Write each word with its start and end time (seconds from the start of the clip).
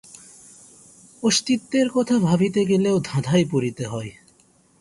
অস্তিত্বের 1.23 1.87
কথা 1.93 2.15
ভাবিতে 2.19 2.61
গেলেও 2.65 2.95
ধাঁধায় 2.99 3.45
পড়িতে 3.51 3.83
হয়। 3.85 4.11